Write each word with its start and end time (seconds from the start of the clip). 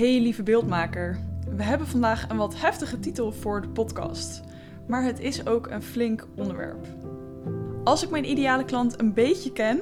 Hey 0.00 0.20
lieve 0.20 0.42
beeldmaker, 0.42 1.18
we 1.56 1.62
hebben 1.62 1.86
vandaag 1.86 2.28
een 2.28 2.36
wat 2.36 2.60
heftige 2.60 3.00
titel 3.00 3.32
voor 3.32 3.60
de 3.60 3.68
podcast, 3.68 4.42
maar 4.86 5.04
het 5.04 5.18
is 5.18 5.46
ook 5.46 5.66
een 5.66 5.82
flink 5.82 6.26
onderwerp. 6.36 6.86
Als 7.84 8.02
ik 8.02 8.10
mijn 8.10 8.30
ideale 8.30 8.64
klant 8.64 9.00
een 9.00 9.14
beetje 9.14 9.52
ken, 9.52 9.80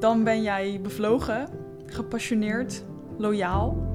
dan 0.00 0.24
ben 0.24 0.42
jij 0.42 0.80
bevlogen, 0.82 1.48
gepassioneerd, 1.86 2.84
loyaal. 3.18 3.92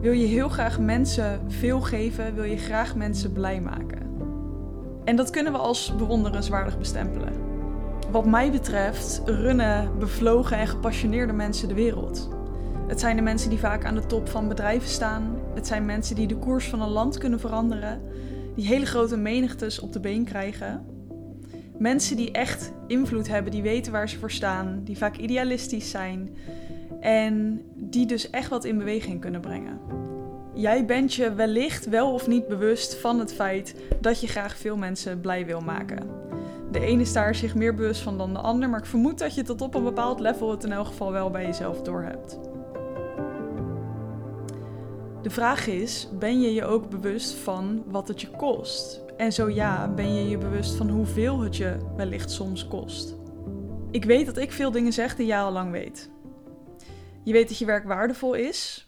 Wil 0.00 0.12
je 0.12 0.26
heel 0.26 0.48
graag 0.48 0.80
mensen 0.80 1.40
veel 1.48 1.80
geven, 1.80 2.34
wil 2.34 2.44
je 2.44 2.58
graag 2.58 2.94
mensen 2.96 3.32
blij 3.32 3.60
maken. 3.60 4.02
En 5.04 5.16
dat 5.16 5.30
kunnen 5.30 5.52
we 5.52 5.58
als 5.58 5.96
bewonderenswaardig 5.96 6.78
bestempelen. 6.78 7.32
Wat 8.10 8.26
mij 8.26 8.50
betreft 8.50 9.22
runnen 9.24 9.98
bevlogen 9.98 10.56
en 10.56 10.66
gepassioneerde 10.66 11.32
mensen 11.32 11.68
de 11.68 11.74
wereld. 11.74 12.35
Het 12.86 13.00
zijn 13.00 13.16
de 13.16 13.22
mensen 13.22 13.50
die 13.50 13.58
vaak 13.58 13.84
aan 13.84 13.94
de 13.94 14.06
top 14.06 14.28
van 14.28 14.48
bedrijven 14.48 14.88
staan. 14.88 15.38
Het 15.54 15.66
zijn 15.66 15.84
mensen 15.84 16.16
die 16.16 16.26
de 16.26 16.36
koers 16.36 16.68
van 16.68 16.82
een 16.82 16.88
land 16.88 17.18
kunnen 17.18 17.40
veranderen. 17.40 18.00
Die 18.54 18.66
hele 18.66 18.86
grote 18.86 19.16
menigtes 19.16 19.80
op 19.80 19.92
de 19.92 20.00
been 20.00 20.24
krijgen. 20.24 20.86
Mensen 21.78 22.16
die 22.16 22.30
echt 22.30 22.72
invloed 22.86 23.28
hebben, 23.28 23.52
die 23.52 23.62
weten 23.62 23.92
waar 23.92 24.08
ze 24.08 24.18
voor 24.18 24.30
staan, 24.30 24.80
die 24.84 24.96
vaak 24.96 25.16
idealistisch 25.16 25.90
zijn 25.90 26.36
en 27.00 27.62
die 27.74 28.06
dus 28.06 28.30
echt 28.30 28.48
wat 28.48 28.64
in 28.64 28.78
beweging 28.78 29.20
kunnen 29.20 29.40
brengen. 29.40 29.78
Jij 30.54 30.84
bent 30.84 31.14
je 31.14 31.34
wellicht 31.34 31.88
wel 31.88 32.12
of 32.12 32.26
niet 32.26 32.48
bewust 32.48 32.94
van 32.94 33.18
het 33.18 33.32
feit 33.32 33.74
dat 34.00 34.20
je 34.20 34.26
graag 34.26 34.56
veel 34.56 34.76
mensen 34.76 35.20
blij 35.20 35.46
wil 35.46 35.60
maken. 35.60 35.98
De 36.70 36.80
ene 36.80 37.02
is 37.02 37.12
daar 37.12 37.34
zich 37.34 37.54
meer 37.54 37.74
bewust 37.74 38.00
van 38.00 38.18
dan 38.18 38.32
de 38.32 38.38
ander, 38.38 38.68
maar 38.68 38.80
ik 38.80 38.86
vermoed 38.86 39.18
dat 39.18 39.34
je 39.34 39.42
tot 39.42 39.60
op 39.60 39.74
een 39.74 39.84
bepaald 39.84 40.20
level 40.20 40.50
het 40.50 40.64
in 40.64 40.72
elk 40.72 40.86
geval 40.86 41.12
wel 41.12 41.30
bij 41.30 41.44
jezelf 41.44 41.82
doorhebt. 41.82 42.38
De 45.26 45.32
vraag 45.32 45.66
is: 45.66 46.08
ben 46.12 46.40
je 46.40 46.54
je 46.54 46.64
ook 46.64 46.88
bewust 46.90 47.34
van 47.34 47.82
wat 47.86 48.08
het 48.08 48.20
je 48.20 48.30
kost? 48.30 49.00
En 49.16 49.32
zo 49.32 49.50
ja, 49.50 49.88
ben 49.88 50.14
je 50.14 50.28
je 50.28 50.38
bewust 50.38 50.74
van 50.74 50.88
hoeveel 50.88 51.40
het 51.40 51.56
je 51.56 51.76
wellicht 51.96 52.30
soms 52.30 52.68
kost? 52.68 53.16
Ik 53.90 54.04
weet 54.04 54.26
dat 54.26 54.36
ik 54.36 54.52
veel 54.52 54.70
dingen 54.70 54.92
zeg 54.92 55.16
die 55.16 55.26
jij 55.26 55.40
al 55.40 55.52
lang 55.52 55.70
weet. 55.70 56.10
Je 57.24 57.32
weet 57.32 57.48
dat 57.48 57.58
je 57.58 57.64
werk 57.64 57.84
waardevol 57.84 58.34
is. 58.34 58.86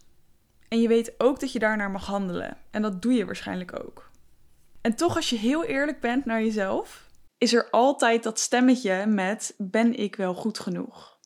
En 0.69 0.81
je 0.81 0.89
weet 0.89 1.15
ook 1.21 1.41
dat 1.41 1.53
je 1.53 1.59
daarnaar 1.59 1.91
mag 1.91 2.07
handelen. 2.07 2.57
En 2.71 2.83
dat 2.83 3.03
doe 3.03 3.13
je 3.13 3.25
waarschijnlijk 3.25 3.85
ook. 3.85 4.11
En 4.81 4.95
toch, 4.95 5.17
als 5.17 5.31
je 5.31 5.37
heel 5.37 5.65
eerlijk 5.65 6.01
bent 6.01 6.25
naar 6.25 6.43
jezelf, 6.43 7.09
is 7.39 7.55
er 7.55 7.71
altijd 7.71 8.23
dat 8.23 8.39
stemmetje 8.39 9.07
met: 9.07 9.55
ben 9.57 9.97
ik 9.97 10.17
wel 10.17 10.35
goed 10.35 10.59
genoeg? 10.59 11.19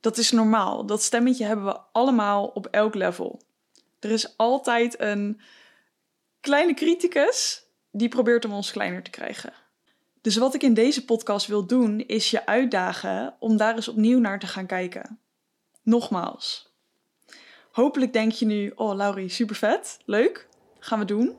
Dat 0.00 0.18
is 0.18 0.30
normaal. 0.30 0.86
Dat 0.86 1.02
stemmetje 1.02 1.44
hebben 1.44 1.64
we 1.64 1.80
allemaal 1.92 2.46
op 2.46 2.66
elk 2.66 2.94
level. 2.94 3.40
Er 4.06 4.12
is 4.12 4.36
altijd 4.36 5.00
een 5.00 5.40
kleine 6.40 6.74
criticus 6.74 7.64
die 7.90 8.08
probeert 8.08 8.44
om 8.44 8.52
ons 8.52 8.70
kleiner 8.70 9.02
te 9.02 9.10
krijgen. 9.10 9.52
Dus 10.20 10.36
wat 10.36 10.54
ik 10.54 10.62
in 10.62 10.74
deze 10.74 11.04
podcast 11.04 11.46
wil 11.46 11.66
doen, 11.66 12.00
is 12.00 12.30
je 12.30 12.46
uitdagen 12.46 13.36
om 13.38 13.56
daar 13.56 13.74
eens 13.74 13.88
opnieuw 13.88 14.18
naar 14.18 14.38
te 14.38 14.46
gaan 14.46 14.66
kijken. 14.66 15.18
Nogmaals. 15.82 16.74
Hopelijk 17.70 18.12
denk 18.12 18.32
je 18.32 18.46
nu: 18.46 18.72
Oh, 18.74 18.94
Laurie, 18.94 19.28
super 19.28 19.56
vet, 19.56 19.98
leuk, 20.04 20.48
gaan 20.78 20.98
we 20.98 21.04
doen. 21.04 21.36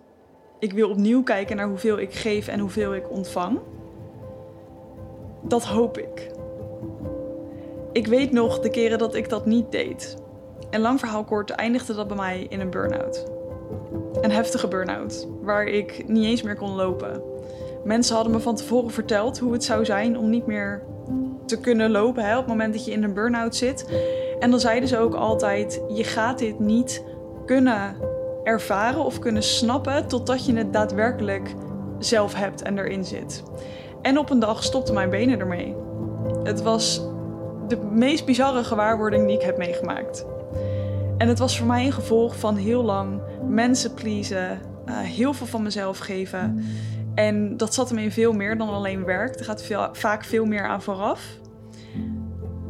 Ik 0.60 0.74
wil 0.74 0.90
opnieuw 0.90 1.24
kijken 1.24 1.56
naar 1.56 1.68
hoeveel 1.68 2.00
ik 2.00 2.14
geef 2.14 2.48
en 2.48 2.60
hoeveel 2.60 2.96
ik 2.96 3.10
ontvang. 3.10 3.60
Dat 5.44 5.66
hoop 5.66 5.98
ik. 5.98 6.32
Ik 7.92 8.08
weet 8.08 8.32
nog 8.32 8.60
de 8.60 8.70
keren 8.70 8.98
dat 8.98 9.16
ik 9.16 9.30
dat 9.30 9.46
niet 9.46 9.72
deed. 9.72 10.26
En 10.70 10.82
lang 10.82 11.00
verhaal 11.00 11.24
kort 11.24 11.50
eindigde 11.50 11.96
dat 11.96 12.08
bij 12.08 12.18
mij 12.18 12.46
in 12.50 12.60
een 12.60 12.70
burn-out. 12.70 13.26
Een 14.22 14.32
heftige 14.32 14.68
burn-out, 14.68 15.28
waar 15.42 15.64
ik 15.64 16.08
niet 16.08 16.26
eens 16.26 16.42
meer 16.42 16.56
kon 16.56 16.76
lopen. 16.76 17.22
Mensen 17.84 18.16
hadden 18.16 18.34
me 18.34 18.40
van 18.40 18.56
tevoren 18.56 18.92
verteld 18.92 19.40
hoe 19.40 19.54
het 19.54 19.64
zou 19.64 19.86
zijn 19.86 20.18
om 20.18 20.30
niet 20.30 20.46
meer 20.46 20.84
te 21.46 21.60
kunnen 21.60 21.92
lopen 21.92 22.24
hè, 22.24 22.32
op 22.32 22.40
het 22.40 22.48
moment 22.48 22.74
dat 22.74 22.86
je 22.86 22.92
in 22.92 23.04
een 23.04 23.14
burn-out 23.14 23.56
zit. 23.56 23.86
En 24.40 24.52
dan 24.52 24.60
zeiden 24.60 24.90
ze 24.90 24.98
ook 24.98 25.14
altijd: 25.14 25.82
je 25.88 26.04
gaat 26.04 26.40
dit 26.40 26.60
niet 26.60 27.04
kunnen 27.46 27.96
ervaren 28.44 29.06
of 29.06 29.20
kunnen 29.20 29.44
snappen 29.44 30.08
totdat 30.08 30.46
je 30.46 30.56
het 30.56 30.74
daadwerkelijk 30.74 31.54
zelf 32.00 32.34
hebt 32.34 32.62
en 32.62 32.78
erin 32.78 33.06
zit. 33.06 33.44
En 34.02 34.18
op 34.18 34.30
een 34.30 34.40
dag 34.40 34.64
stopten 34.64 34.94
mijn 34.94 35.10
benen 35.10 35.40
ermee. 35.40 35.76
Het 36.44 36.62
was 36.62 37.02
de 37.68 37.78
meest 37.78 38.26
bizarre 38.26 38.64
gewaarwording 38.64 39.28
die 39.28 39.36
ik 39.36 39.42
heb 39.42 39.58
meegemaakt. 39.58 40.26
En 41.18 41.28
het 41.28 41.40
was 41.40 41.58
voor 41.58 41.68
mij 41.68 41.86
een 41.86 41.92
gevolg 41.92 42.40
van 42.40 42.56
heel 42.56 42.84
lang 42.84 43.22
mensen 43.48 43.94
pleasen, 43.94 44.60
uh, 44.86 44.98
heel 44.98 45.34
veel 45.34 45.48
van 45.48 45.64
mezelf 45.64 45.98
geven. 45.98 46.64
En 47.16 47.58
dat 47.58 47.74
zat 47.74 47.90
hem 47.90 47.98
in 47.98 48.12
veel 48.12 48.34
meer 48.34 48.58
dan 48.58 48.70
alleen 48.70 49.06
werk. 49.06 49.40
Er 49.40 49.46
gaat 49.46 49.64
veel, 49.64 49.90
vaak 49.92 50.24
veel 50.24 50.46
meer 50.46 50.68
aan 50.68 50.82
vooraf. 50.82 51.38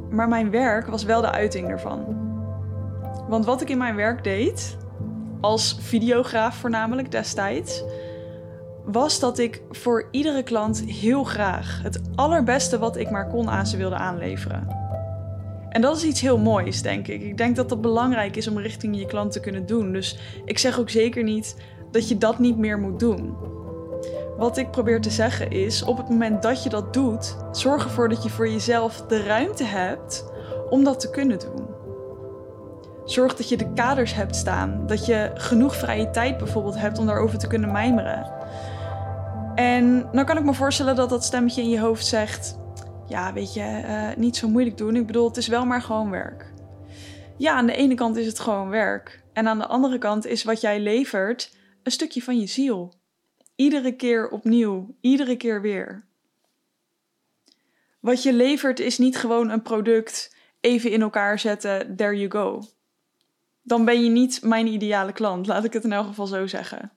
Maar 0.09 0.27
mijn 0.27 0.51
werk 0.51 0.87
was 0.87 1.03
wel 1.03 1.21
de 1.21 1.31
uiting 1.31 1.69
ervan. 1.69 2.05
Want 3.27 3.45
wat 3.45 3.61
ik 3.61 3.69
in 3.69 3.77
mijn 3.77 3.95
werk 3.95 4.23
deed, 4.23 4.77
als 5.41 5.77
videograaf 5.81 6.55
voornamelijk 6.55 7.11
destijds, 7.11 7.83
was 8.85 9.19
dat 9.19 9.37
ik 9.37 9.61
voor 9.71 10.07
iedere 10.11 10.43
klant 10.43 10.83
heel 10.85 11.23
graag 11.23 11.79
het 11.83 12.01
allerbeste 12.15 12.79
wat 12.79 12.97
ik 12.97 13.09
maar 13.09 13.27
kon 13.27 13.49
aan 13.49 13.67
ze 13.67 13.77
wilde 13.77 13.95
aanleveren. 13.95 14.76
En 15.69 15.81
dat 15.81 15.97
is 15.97 16.03
iets 16.03 16.21
heel 16.21 16.37
moois, 16.37 16.81
denk 16.81 17.07
ik. 17.07 17.21
Ik 17.21 17.37
denk 17.37 17.55
dat 17.55 17.69
dat 17.69 17.81
belangrijk 17.81 18.35
is 18.35 18.47
om 18.47 18.57
richting 18.57 18.99
je 18.99 19.05
klant 19.05 19.31
te 19.31 19.39
kunnen 19.39 19.65
doen. 19.65 19.91
Dus 19.91 20.17
ik 20.45 20.57
zeg 20.57 20.79
ook 20.79 20.89
zeker 20.89 21.23
niet 21.23 21.55
dat 21.91 22.09
je 22.09 22.17
dat 22.17 22.39
niet 22.39 22.57
meer 22.57 22.79
moet 22.79 22.99
doen. 22.99 23.35
Wat 24.37 24.57
ik 24.57 24.71
probeer 24.71 25.01
te 25.01 25.09
zeggen 25.09 25.51
is, 25.51 25.83
op 25.83 25.97
het 25.97 26.09
moment 26.09 26.41
dat 26.41 26.63
je 26.63 26.69
dat 26.69 26.93
doet, 26.93 27.37
zorg 27.51 27.83
ervoor 27.83 28.09
dat 28.09 28.23
je 28.23 28.29
voor 28.29 28.49
jezelf 28.49 29.01
de 29.01 29.23
ruimte 29.23 29.63
hebt 29.63 30.31
om 30.69 30.83
dat 30.83 30.99
te 30.99 31.09
kunnen 31.09 31.39
doen. 31.39 31.65
Zorg 33.05 33.35
dat 33.35 33.49
je 33.49 33.57
de 33.57 33.73
kaders 33.73 34.13
hebt 34.13 34.35
staan, 34.35 34.83
dat 34.87 35.05
je 35.05 35.31
genoeg 35.33 35.75
vrije 35.75 36.09
tijd 36.09 36.37
bijvoorbeeld 36.37 36.79
hebt 36.79 36.99
om 36.99 37.05
daarover 37.05 37.37
te 37.37 37.47
kunnen 37.47 37.71
mijmeren. 37.71 38.31
En 39.55 40.09
dan 40.11 40.25
kan 40.25 40.37
ik 40.37 40.43
me 40.43 40.53
voorstellen 40.53 40.95
dat 40.95 41.09
dat 41.09 41.23
stemmetje 41.23 41.61
in 41.61 41.69
je 41.69 41.79
hoofd 41.79 42.05
zegt: 42.05 42.57
ja, 43.07 43.33
weet 43.33 43.53
je, 43.53 43.81
uh, 43.85 44.15
niet 44.15 44.35
zo 44.35 44.49
moeilijk 44.49 44.77
doen. 44.77 44.95
Ik 44.95 45.05
bedoel, 45.05 45.27
het 45.27 45.37
is 45.37 45.47
wel 45.47 45.65
maar 45.65 45.81
gewoon 45.81 46.09
werk. 46.09 46.53
Ja, 47.37 47.53
aan 47.53 47.65
de 47.65 47.75
ene 47.75 47.95
kant 47.95 48.15
is 48.15 48.25
het 48.25 48.39
gewoon 48.39 48.69
werk. 48.69 49.23
En 49.33 49.47
aan 49.47 49.59
de 49.59 49.67
andere 49.67 49.97
kant 49.97 50.25
is 50.25 50.43
wat 50.43 50.61
jij 50.61 50.79
levert 50.79 51.55
een 51.83 51.91
stukje 51.91 52.23
van 52.23 52.39
je 52.39 52.47
ziel. 52.47 52.93
Iedere 53.55 53.95
keer 53.95 54.29
opnieuw, 54.29 54.95
iedere 55.01 55.37
keer 55.37 55.61
weer. 55.61 56.05
Wat 57.99 58.23
je 58.23 58.33
levert 58.33 58.79
is 58.79 58.97
niet 58.97 59.17
gewoon 59.17 59.49
een 59.49 59.61
product 59.61 60.35
even 60.59 60.91
in 60.91 61.01
elkaar 61.01 61.39
zetten, 61.39 61.95
there 61.95 62.17
you 62.17 62.31
go. 62.31 62.63
Dan 63.61 63.85
ben 63.85 64.03
je 64.03 64.09
niet 64.09 64.41
mijn 64.43 64.67
ideale 64.67 65.13
klant, 65.13 65.47
laat 65.47 65.63
ik 65.63 65.73
het 65.73 65.83
in 65.83 65.91
elk 65.91 66.05
geval 66.05 66.27
zo 66.27 66.47
zeggen. 66.47 66.91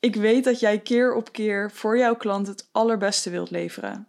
Ik 0.00 0.16
weet 0.16 0.44
dat 0.44 0.60
jij 0.60 0.78
keer 0.78 1.14
op 1.14 1.32
keer 1.32 1.70
voor 1.70 1.98
jouw 1.98 2.16
klant 2.16 2.46
het 2.46 2.68
allerbeste 2.72 3.30
wilt 3.30 3.50
leveren. 3.50 4.08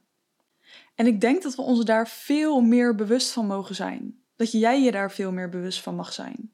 En 1.01 1.07
ik 1.07 1.21
denk 1.21 1.43
dat 1.43 1.55
we 1.55 1.61
ons 1.61 1.85
daar 1.85 2.07
veel 2.07 2.61
meer 2.61 2.95
bewust 2.95 3.31
van 3.31 3.45
mogen 3.45 3.75
zijn. 3.75 4.23
Dat 4.35 4.51
jij 4.51 4.81
je 4.81 4.91
daar 4.91 5.11
veel 5.11 5.31
meer 5.31 5.49
bewust 5.49 5.81
van 5.81 5.95
mag 5.95 6.13
zijn. 6.13 6.51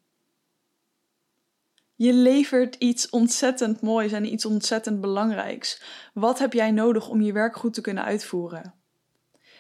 Je 1.96 2.14
levert 2.14 2.76
iets 2.76 3.10
ontzettend 3.10 3.82
moois 3.82 4.12
en 4.12 4.34
iets 4.34 4.46
ontzettend 4.46 5.02
belangrijks. 5.02 5.82
Wat 6.14 6.40
heb 6.40 6.54
jij 6.54 6.72
nodig 6.72 7.10
om 7.10 7.22
je 7.22 7.32
werk 7.32 7.56
goed 7.56 7.74
te 7.74 7.82
kunnen 7.82 8.04
uitvoeren? 8.04 8.74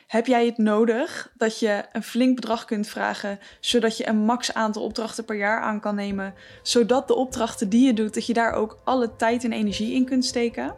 Heb 0.06 0.26
jij 0.26 0.46
het 0.46 0.58
nodig 0.58 1.34
dat 1.38 1.60
je 1.60 1.86
een 1.92 2.04
flink 2.04 2.36
bedrag 2.36 2.66
kunt 2.66 2.88
vragen, 2.88 3.40
zodat 3.60 3.98
je 3.98 4.08
een 4.08 4.18
max 4.18 4.54
aantal 4.54 4.84
opdrachten 4.84 5.26
per 5.26 5.38
jaar 5.38 5.62
aan 5.62 5.80
kan 5.80 5.96
nemen, 5.96 6.34
zodat 6.64 7.08
de 7.08 7.16
opdrachten 7.16 7.70
die 7.70 7.86
je 7.86 7.94
doet, 7.94 8.14
dat 8.14 8.26
je 8.26 8.34
daar 8.34 8.54
ook 8.54 8.82
alle 8.84 9.16
tijd 9.16 9.44
en 9.44 9.52
energie 9.52 9.94
in 9.94 10.06
kunt 10.06 10.26
steken? 10.26 10.76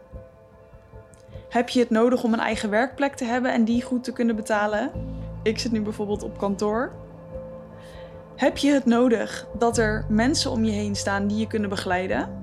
Heb 1.50 1.68
je 1.68 1.80
het 1.80 1.90
nodig 1.90 2.22
om 2.22 2.32
een 2.32 2.40
eigen 2.40 2.70
werkplek 2.70 3.14
te 3.14 3.24
hebben 3.24 3.52
en 3.52 3.64
die 3.64 3.82
goed 3.82 4.04
te 4.04 4.12
kunnen 4.12 4.36
betalen? 4.36 4.90
Ik 5.42 5.58
zit 5.58 5.72
nu 5.72 5.82
bijvoorbeeld 5.82 6.22
op 6.22 6.38
kantoor. 6.38 6.92
Heb 8.36 8.56
je 8.56 8.72
het 8.72 8.84
nodig 8.84 9.46
dat 9.58 9.78
er 9.78 10.04
mensen 10.08 10.50
om 10.50 10.64
je 10.64 10.70
heen 10.70 10.96
staan 10.96 11.26
die 11.26 11.38
je 11.38 11.46
kunnen 11.46 11.68
begeleiden? 11.68 12.38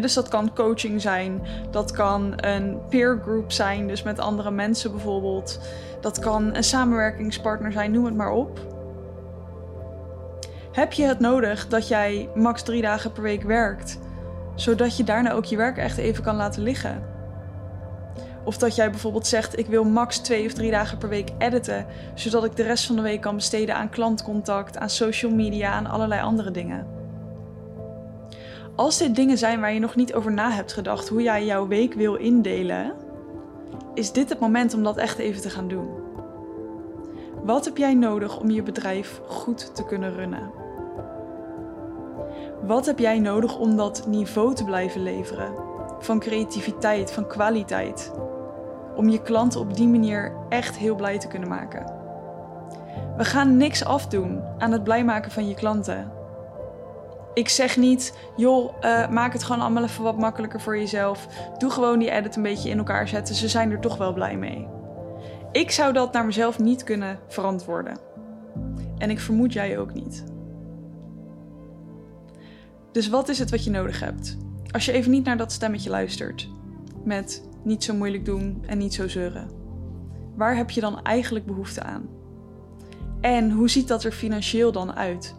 dus 0.00 0.14
dat 0.14 0.28
kan 0.28 0.54
coaching 0.54 1.00
zijn, 1.00 1.42
dat 1.70 1.90
kan 1.90 2.32
een 2.36 2.78
peer 2.88 3.20
group 3.22 3.52
zijn, 3.52 3.88
dus 3.88 4.02
met 4.02 4.18
andere 4.18 4.50
mensen 4.50 4.90
bijvoorbeeld. 4.90 5.60
Dat 6.00 6.18
kan 6.18 6.54
een 6.54 6.64
samenwerkingspartner 6.64 7.72
zijn, 7.72 7.92
noem 7.92 8.04
het 8.04 8.14
maar 8.14 8.32
op. 8.32 8.60
Heb 10.72 10.92
je 10.92 11.04
het 11.04 11.20
nodig 11.20 11.68
dat 11.68 11.88
jij 11.88 12.28
max 12.34 12.62
drie 12.62 12.82
dagen 12.82 13.12
per 13.12 13.22
week 13.22 13.42
werkt, 13.42 13.98
zodat 14.54 14.96
je 14.96 15.04
daarna 15.04 15.32
ook 15.32 15.44
je 15.44 15.56
werk 15.56 15.76
echt 15.76 15.98
even 15.98 16.24
kan 16.24 16.36
laten 16.36 16.62
liggen? 16.62 17.13
Of 18.44 18.58
dat 18.58 18.74
jij 18.74 18.90
bijvoorbeeld 18.90 19.26
zegt: 19.26 19.58
ik 19.58 19.66
wil 19.66 19.84
max 19.84 20.18
twee 20.18 20.46
of 20.46 20.52
drie 20.52 20.70
dagen 20.70 20.98
per 20.98 21.08
week 21.08 21.30
editen, 21.38 21.86
zodat 22.14 22.44
ik 22.44 22.56
de 22.56 22.62
rest 22.62 22.86
van 22.86 22.96
de 22.96 23.02
week 23.02 23.20
kan 23.20 23.34
besteden 23.34 23.74
aan 23.74 23.90
klantcontact, 23.90 24.78
aan 24.78 24.90
social 24.90 25.32
media, 25.32 25.70
aan 25.70 25.86
allerlei 25.86 26.22
andere 26.22 26.50
dingen. 26.50 26.86
Als 28.74 28.98
dit 28.98 29.14
dingen 29.14 29.38
zijn 29.38 29.60
waar 29.60 29.72
je 29.72 29.80
nog 29.80 29.94
niet 29.94 30.14
over 30.14 30.32
na 30.32 30.50
hebt 30.50 30.72
gedacht 30.72 31.08
hoe 31.08 31.22
jij 31.22 31.44
jouw 31.44 31.66
week 31.66 31.94
wil 31.94 32.14
indelen, 32.14 32.92
is 33.94 34.12
dit 34.12 34.28
het 34.28 34.40
moment 34.40 34.74
om 34.74 34.82
dat 34.82 34.96
echt 34.96 35.18
even 35.18 35.42
te 35.42 35.50
gaan 35.50 35.68
doen. 35.68 35.88
Wat 37.44 37.64
heb 37.64 37.76
jij 37.76 37.94
nodig 37.94 38.40
om 38.40 38.50
je 38.50 38.62
bedrijf 38.62 39.20
goed 39.26 39.74
te 39.74 39.84
kunnen 39.84 40.14
runnen? 40.14 40.50
Wat 42.66 42.86
heb 42.86 42.98
jij 42.98 43.18
nodig 43.18 43.58
om 43.58 43.76
dat 43.76 44.06
niveau 44.06 44.54
te 44.54 44.64
blijven 44.64 45.02
leveren? 45.02 45.54
Van 45.98 46.18
creativiteit, 46.18 47.12
van 47.12 47.26
kwaliteit. 47.26 48.12
Om 48.96 49.08
je 49.08 49.22
klanten 49.22 49.60
op 49.60 49.76
die 49.76 49.88
manier 49.88 50.32
echt 50.48 50.76
heel 50.76 50.94
blij 50.94 51.18
te 51.18 51.28
kunnen 51.28 51.48
maken. 51.48 51.92
We 53.16 53.24
gaan 53.24 53.56
niks 53.56 53.84
afdoen 53.84 54.42
aan 54.58 54.72
het 54.72 54.84
blij 54.84 55.04
maken 55.04 55.30
van 55.30 55.48
je 55.48 55.54
klanten. 55.54 56.12
Ik 57.34 57.48
zeg 57.48 57.76
niet, 57.76 58.18
joh, 58.36 58.74
uh, 58.82 59.08
maak 59.08 59.32
het 59.32 59.44
gewoon 59.44 59.60
allemaal 59.60 59.82
even 59.82 60.04
wat 60.04 60.18
makkelijker 60.18 60.60
voor 60.60 60.78
jezelf. 60.78 61.28
Doe 61.58 61.70
gewoon 61.70 61.98
die 61.98 62.10
edit 62.10 62.36
een 62.36 62.42
beetje 62.42 62.70
in 62.70 62.78
elkaar 62.78 63.08
zetten. 63.08 63.34
Ze 63.34 63.48
zijn 63.48 63.70
er 63.70 63.80
toch 63.80 63.96
wel 63.96 64.12
blij 64.12 64.36
mee. 64.36 64.68
Ik 65.52 65.70
zou 65.70 65.92
dat 65.92 66.12
naar 66.12 66.24
mezelf 66.24 66.58
niet 66.58 66.84
kunnen 66.84 67.18
verantwoorden. 67.28 67.98
En 68.98 69.10
ik 69.10 69.20
vermoed 69.20 69.52
jij 69.52 69.78
ook 69.78 69.94
niet. 69.94 70.24
Dus 72.92 73.08
wat 73.08 73.28
is 73.28 73.38
het 73.38 73.50
wat 73.50 73.64
je 73.64 73.70
nodig 73.70 74.00
hebt? 74.00 74.36
Als 74.70 74.84
je 74.84 74.92
even 74.92 75.10
niet 75.10 75.24
naar 75.24 75.36
dat 75.36 75.52
stemmetje 75.52 75.90
luistert. 75.90 76.48
Met 77.04 77.48
niet 77.64 77.84
zo 77.84 77.94
moeilijk 77.94 78.24
doen 78.24 78.64
en 78.66 78.78
niet 78.78 78.94
zo 78.94 79.08
zeuren. 79.08 79.48
Waar 80.36 80.56
heb 80.56 80.70
je 80.70 80.80
dan 80.80 81.02
eigenlijk 81.02 81.46
behoefte 81.46 81.82
aan? 81.82 82.08
En 83.20 83.50
hoe 83.50 83.68
ziet 83.68 83.88
dat 83.88 84.04
er 84.04 84.12
financieel 84.12 84.72
dan 84.72 84.94
uit? 84.94 85.34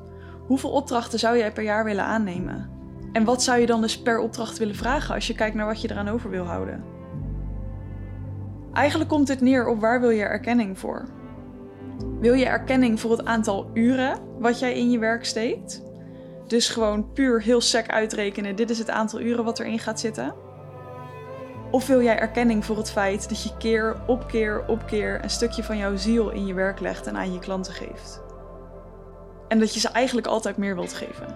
Hoeveel 0.47 0.69
opdrachten 0.69 1.19
zou 1.19 1.37
jij 1.37 1.51
per 1.51 1.63
jaar 1.63 1.83
willen 1.83 2.03
aannemen? 2.03 2.69
En 3.11 3.23
wat 3.23 3.43
zou 3.43 3.59
je 3.59 3.65
dan 3.65 3.81
dus 3.81 4.01
per 4.01 4.19
opdracht 4.19 4.57
willen 4.57 4.75
vragen 4.75 5.15
als 5.15 5.27
je 5.27 5.35
kijkt 5.35 5.55
naar 5.55 5.65
wat 5.65 5.81
je 5.81 5.91
eraan 5.91 6.07
over 6.07 6.29
wil 6.29 6.43
houden? 6.43 6.83
Eigenlijk 8.73 9.09
komt 9.09 9.27
het 9.27 9.41
neer 9.41 9.67
op 9.67 9.79
waar 9.79 10.01
wil 10.01 10.09
je 10.09 10.23
erkenning 10.23 10.79
voor? 10.79 11.05
Wil 12.19 12.33
je 12.33 12.45
erkenning 12.45 12.99
voor 12.99 13.11
het 13.11 13.25
aantal 13.25 13.69
uren 13.73 14.19
wat 14.39 14.59
jij 14.59 14.77
in 14.79 14.91
je 14.91 14.99
werk 14.99 15.25
steekt? 15.25 15.83
Dus 16.47 16.69
gewoon 16.69 17.11
puur 17.13 17.41
heel 17.41 17.61
sec 17.61 17.89
uitrekenen, 17.89 18.55
dit 18.55 18.69
is 18.69 18.77
het 18.77 18.89
aantal 18.89 19.21
uren 19.21 19.43
wat 19.43 19.59
erin 19.59 19.79
gaat 19.79 19.99
zitten? 19.99 20.44
Of 21.75 21.87
wil 21.87 22.01
jij 22.01 22.17
erkenning 22.19 22.65
voor 22.65 22.77
het 22.77 22.91
feit 22.91 23.29
dat 23.29 23.43
je 23.43 23.57
keer 23.57 23.97
op 24.07 24.27
keer 24.27 24.67
op 24.67 24.85
keer 24.85 25.23
een 25.23 25.29
stukje 25.29 25.63
van 25.63 25.77
jouw 25.77 25.95
ziel 25.95 26.29
in 26.29 26.45
je 26.45 26.53
werk 26.53 26.79
legt 26.79 27.07
en 27.07 27.15
aan 27.17 27.33
je 27.33 27.39
klanten 27.39 27.73
geeft? 27.73 28.21
En 29.47 29.59
dat 29.59 29.73
je 29.73 29.79
ze 29.79 29.89
eigenlijk 29.89 30.27
altijd 30.27 30.57
meer 30.57 30.75
wilt 30.75 30.93
geven. 30.93 31.35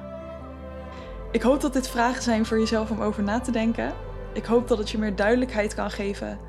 Ik 1.31 1.41
hoop 1.41 1.62
dat 1.62 1.74
dit 1.74 1.89
vragen 1.89 2.21
zijn 2.21 2.45
voor 2.45 2.59
jezelf 2.59 2.91
om 2.91 3.01
over 3.01 3.24
na 3.24 3.39
te 3.39 3.51
denken. 3.51 3.94
Ik 4.33 4.45
hoop 4.45 4.68
dat 4.68 4.77
het 4.77 4.89
je 4.89 4.97
meer 4.97 5.15
duidelijkheid 5.15 5.75
kan 5.75 5.91
geven. 5.91 6.39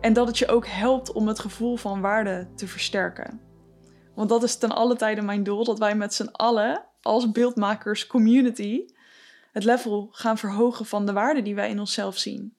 En 0.00 0.12
dat 0.12 0.26
het 0.26 0.38
je 0.38 0.48
ook 0.48 0.66
helpt 0.66 1.12
om 1.12 1.28
het 1.28 1.38
gevoel 1.38 1.76
van 1.76 2.00
waarde 2.00 2.48
te 2.54 2.66
versterken. 2.66 3.40
Want 4.14 4.28
dat 4.28 4.42
is 4.42 4.56
ten 4.56 4.70
alle 4.70 4.96
tijde 4.96 5.22
mijn 5.22 5.42
doel: 5.42 5.64
dat 5.64 5.78
wij 5.78 5.94
met 5.94 6.14
z'n 6.14 6.28
allen 6.32 6.84
als 7.02 7.30
beeldmakers 7.30 8.06
community 8.06 8.84
het 9.52 9.64
level 9.64 10.08
gaan 10.10 10.38
verhogen 10.38 10.86
van 10.86 11.06
de 11.06 11.12
waarde 11.12 11.42
die 11.42 11.54
wij 11.54 11.70
in 11.70 11.80
onszelf 11.80 12.18
zien. 12.18 12.56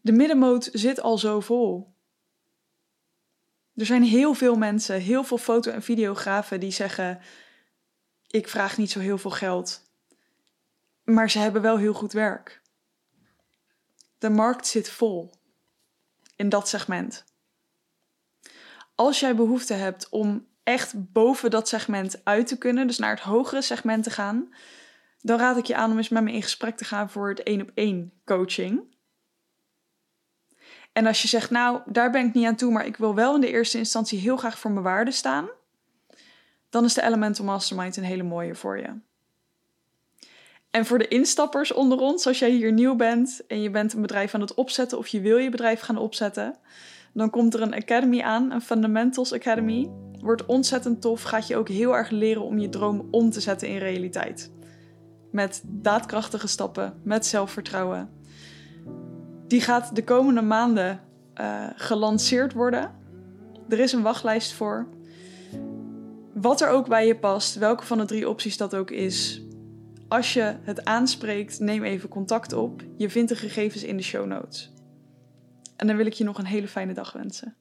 De 0.00 0.12
middenmoot 0.12 0.68
zit 0.72 1.00
al 1.00 1.18
zo 1.18 1.40
vol. 1.40 1.94
Er 3.74 3.86
zijn 3.86 4.02
heel 4.02 4.34
veel 4.34 4.56
mensen, 4.56 5.00
heel 5.00 5.24
veel 5.24 5.38
foto- 5.38 5.70
en 5.70 5.82
videografen 5.82 6.60
die 6.60 6.70
zeggen: 6.70 7.20
Ik 8.26 8.48
vraag 8.48 8.76
niet 8.76 8.90
zo 8.90 8.98
heel 8.98 9.18
veel 9.18 9.30
geld, 9.30 9.90
maar 11.04 11.30
ze 11.30 11.38
hebben 11.38 11.62
wel 11.62 11.76
heel 11.78 11.94
goed 11.94 12.12
werk. 12.12 12.62
De 14.18 14.30
markt 14.30 14.66
zit 14.66 14.90
vol 14.90 15.30
in 16.36 16.48
dat 16.48 16.68
segment. 16.68 17.24
Als 18.94 19.20
jij 19.20 19.34
behoefte 19.34 19.74
hebt 19.74 20.08
om 20.08 20.46
echt 20.62 21.12
boven 21.12 21.50
dat 21.50 21.68
segment 21.68 22.24
uit 22.24 22.46
te 22.46 22.58
kunnen, 22.58 22.86
dus 22.86 22.98
naar 22.98 23.14
het 23.14 23.20
hogere 23.20 23.62
segment 23.62 24.04
te 24.04 24.10
gaan, 24.10 24.54
dan 25.20 25.38
raad 25.38 25.56
ik 25.56 25.66
je 25.66 25.74
aan 25.74 25.90
om 25.90 25.96
eens 25.96 26.08
met 26.08 26.22
me 26.22 26.32
in 26.32 26.42
gesprek 26.42 26.76
te 26.76 26.84
gaan 26.84 27.10
voor 27.10 27.28
het 27.28 27.42
één 27.42 27.60
op 27.60 27.70
één 27.74 28.12
coaching. 28.24 28.98
En 31.00 31.06
als 31.06 31.22
je 31.22 31.28
zegt, 31.28 31.50
nou, 31.50 31.80
daar 31.86 32.10
ben 32.10 32.26
ik 32.26 32.34
niet 32.34 32.46
aan 32.46 32.56
toe, 32.56 32.72
maar 32.72 32.86
ik 32.86 32.96
wil 32.96 33.14
wel 33.14 33.34
in 33.34 33.40
de 33.40 33.50
eerste 33.50 33.78
instantie 33.78 34.18
heel 34.18 34.36
graag 34.36 34.58
voor 34.58 34.70
mijn 34.70 34.84
waarde 34.84 35.10
staan, 35.10 35.48
dan 36.70 36.84
is 36.84 36.94
de 36.94 37.02
Elemental 37.02 37.44
Mastermind 37.44 37.96
een 37.96 38.04
hele 38.04 38.22
mooie 38.22 38.54
voor 38.54 38.78
je. 38.78 38.98
En 40.70 40.86
voor 40.86 40.98
de 40.98 41.08
instappers 41.08 41.72
onder 41.72 41.98
ons, 41.98 42.26
als 42.26 42.38
jij 42.38 42.50
hier 42.50 42.72
nieuw 42.72 42.96
bent 42.96 43.42
en 43.46 43.62
je 43.62 43.70
bent 43.70 43.92
een 43.92 44.00
bedrijf 44.00 44.34
aan 44.34 44.40
het 44.40 44.54
opzetten 44.54 44.98
of 44.98 45.06
je 45.06 45.20
wil 45.20 45.36
je 45.36 45.50
bedrijf 45.50 45.80
gaan 45.80 45.96
opzetten, 45.96 46.56
dan 47.12 47.30
komt 47.30 47.54
er 47.54 47.62
een 47.62 47.74
academy 47.74 48.20
aan, 48.20 48.50
een 48.50 48.62
Fundamentals 48.62 49.32
Academy. 49.32 49.90
Wordt 50.18 50.46
ontzettend 50.46 51.00
tof, 51.00 51.22
gaat 51.22 51.46
je 51.46 51.56
ook 51.56 51.68
heel 51.68 51.96
erg 51.96 52.10
leren 52.10 52.42
om 52.42 52.58
je 52.58 52.68
droom 52.68 53.08
om 53.10 53.30
te 53.30 53.40
zetten 53.40 53.68
in 53.68 53.78
realiteit. 53.78 54.52
Met 55.30 55.62
daadkrachtige 55.64 56.46
stappen, 56.46 57.00
met 57.04 57.26
zelfvertrouwen. 57.26 58.19
Die 59.50 59.60
gaat 59.60 59.96
de 59.96 60.04
komende 60.04 60.42
maanden 60.42 61.00
uh, 61.40 61.66
gelanceerd 61.74 62.52
worden. 62.52 62.90
Er 63.68 63.78
is 63.78 63.92
een 63.92 64.02
wachtlijst 64.02 64.52
voor. 64.52 64.88
Wat 66.32 66.60
er 66.60 66.68
ook 66.68 66.88
bij 66.88 67.06
je 67.06 67.16
past, 67.16 67.54
welke 67.54 67.86
van 67.86 67.98
de 67.98 68.04
drie 68.04 68.28
opties 68.28 68.56
dat 68.56 68.74
ook 68.74 68.90
is. 68.90 69.42
Als 70.08 70.32
je 70.32 70.56
het 70.62 70.84
aanspreekt, 70.84 71.60
neem 71.60 71.82
even 71.82 72.08
contact 72.08 72.52
op. 72.52 72.82
Je 72.96 73.10
vindt 73.10 73.28
de 73.28 73.36
gegevens 73.36 73.82
in 73.82 73.96
de 73.96 74.02
show 74.02 74.26
notes. 74.26 74.72
En 75.76 75.86
dan 75.86 75.96
wil 75.96 76.06
ik 76.06 76.12
je 76.12 76.24
nog 76.24 76.38
een 76.38 76.44
hele 76.44 76.68
fijne 76.68 76.92
dag 76.92 77.12
wensen. 77.12 77.54